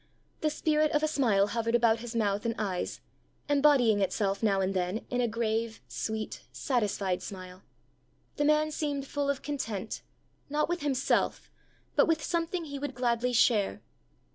[0.39, 3.01] The spirit of a smile hovered about his mouth and eyes,
[3.47, 7.61] embodying itself now and then in a grave, sweet, satisfied smile:
[8.37, 10.01] the man seemed full of content,
[10.49, 11.51] not with himself,
[11.95, 13.79] but with something he would gladly share.